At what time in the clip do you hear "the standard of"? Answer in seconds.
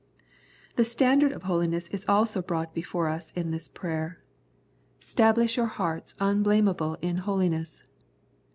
0.77-1.43